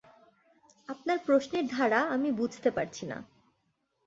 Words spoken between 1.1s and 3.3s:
প্রশ্নের ধারা আমি বুঝতে পারছি না।